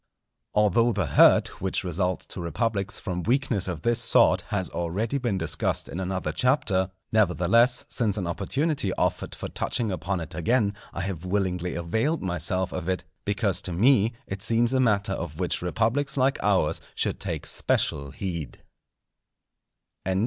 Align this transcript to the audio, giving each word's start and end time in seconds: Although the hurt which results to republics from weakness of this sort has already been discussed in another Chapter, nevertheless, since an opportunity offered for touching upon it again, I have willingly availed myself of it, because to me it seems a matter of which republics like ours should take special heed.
Although 0.55 0.93
the 0.93 1.05
hurt 1.05 1.61
which 1.61 1.83
results 1.83 2.25
to 2.25 2.41
republics 2.41 2.99
from 2.99 3.21
weakness 3.21 3.67
of 3.67 3.83
this 3.83 4.01
sort 4.01 4.41
has 4.47 4.67
already 4.71 5.19
been 5.19 5.37
discussed 5.37 5.87
in 5.87 5.99
another 5.99 6.31
Chapter, 6.31 6.89
nevertheless, 7.11 7.85
since 7.87 8.17
an 8.17 8.25
opportunity 8.25 8.91
offered 8.95 9.35
for 9.35 9.47
touching 9.47 9.91
upon 9.91 10.19
it 10.19 10.33
again, 10.33 10.73
I 10.91 11.01
have 11.01 11.23
willingly 11.23 11.75
availed 11.75 12.23
myself 12.23 12.71
of 12.71 12.89
it, 12.89 13.03
because 13.25 13.61
to 13.61 13.73
me 13.73 14.13
it 14.25 14.41
seems 14.41 14.73
a 14.73 14.79
matter 14.79 15.13
of 15.13 15.37
which 15.37 15.61
republics 15.61 16.17
like 16.17 16.41
ours 16.41 16.81
should 16.95 17.19
take 17.19 17.45
special 17.45 18.09
heed. 18.09 18.63